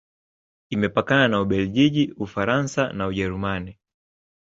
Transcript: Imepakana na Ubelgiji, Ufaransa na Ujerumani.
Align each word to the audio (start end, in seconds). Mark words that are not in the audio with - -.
Imepakana 0.69 1.27
na 1.27 1.41
Ubelgiji, 1.41 2.13
Ufaransa 2.17 2.93
na 2.93 3.07
Ujerumani. 3.07 3.77